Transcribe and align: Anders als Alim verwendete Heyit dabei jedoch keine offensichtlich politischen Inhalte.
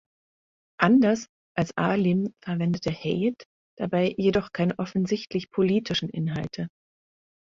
Anders 0.79 1.27
als 1.55 1.77
Alim 1.77 2.33
verwendete 2.43 2.89
Heyit 2.89 3.45
dabei 3.77 4.15
jedoch 4.17 4.51
keine 4.51 4.79
offensichtlich 4.79 5.51
politischen 5.51 6.09
Inhalte. 6.09 6.69